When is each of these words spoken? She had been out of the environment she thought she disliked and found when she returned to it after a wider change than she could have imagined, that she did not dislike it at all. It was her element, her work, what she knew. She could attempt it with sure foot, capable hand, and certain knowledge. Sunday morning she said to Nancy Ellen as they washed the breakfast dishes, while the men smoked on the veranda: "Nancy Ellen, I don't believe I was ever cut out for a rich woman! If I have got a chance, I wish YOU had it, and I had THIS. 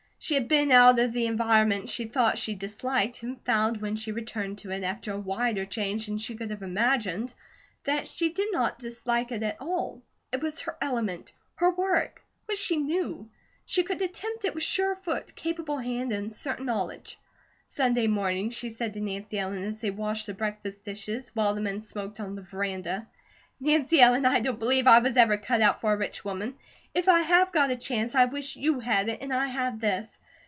She 0.23 0.35
had 0.35 0.47
been 0.47 0.71
out 0.71 0.99
of 0.99 1.13
the 1.13 1.25
environment 1.25 1.89
she 1.89 2.05
thought 2.05 2.37
she 2.37 2.53
disliked 2.53 3.23
and 3.23 3.43
found 3.43 3.81
when 3.81 3.95
she 3.95 4.11
returned 4.11 4.59
to 4.59 4.69
it 4.69 4.83
after 4.83 5.11
a 5.11 5.17
wider 5.19 5.65
change 5.65 6.05
than 6.05 6.19
she 6.19 6.35
could 6.35 6.51
have 6.51 6.61
imagined, 6.61 7.33
that 7.85 8.07
she 8.07 8.29
did 8.29 8.49
not 8.53 8.77
dislike 8.77 9.31
it 9.31 9.41
at 9.41 9.59
all. 9.59 10.03
It 10.31 10.39
was 10.43 10.59
her 10.59 10.77
element, 10.79 11.33
her 11.55 11.71
work, 11.71 12.23
what 12.45 12.59
she 12.59 12.77
knew. 12.77 13.31
She 13.65 13.81
could 13.81 13.99
attempt 13.99 14.45
it 14.45 14.53
with 14.53 14.63
sure 14.63 14.93
foot, 14.95 15.35
capable 15.35 15.79
hand, 15.79 16.11
and 16.11 16.31
certain 16.31 16.67
knowledge. 16.67 17.17
Sunday 17.65 18.05
morning 18.05 18.51
she 18.51 18.69
said 18.69 18.93
to 18.93 19.01
Nancy 19.01 19.39
Ellen 19.39 19.63
as 19.63 19.81
they 19.81 19.89
washed 19.89 20.27
the 20.27 20.35
breakfast 20.35 20.85
dishes, 20.85 21.31
while 21.33 21.55
the 21.55 21.61
men 21.61 21.81
smoked 21.81 22.19
on 22.19 22.35
the 22.35 22.43
veranda: 22.43 23.07
"Nancy 23.63 24.01
Ellen, 24.01 24.25
I 24.25 24.39
don't 24.39 24.59
believe 24.59 24.87
I 24.87 24.99
was 24.99 25.17
ever 25.17 25.37
cut 25.37 25.61
out 25.61 25.81
for 25.81 25.93
a 25.93 25.97
rich 25.97 26.25
woman! 26.25 26.57
If 26.95 27.07
I 27.07 27.21
have 27.21 27.51
got 27.51 27.69
a 27.71 27.75
chance, 27.75 28.15
I 28.15 28.25
wish 28.25 28.55
YOU 28.57 28.79
had 28.79 29.07
it, 29.07 29.21
and 29.21 29.31
I 29.31 29.47
had 29.47 29.79
THIS. 29.79 30.17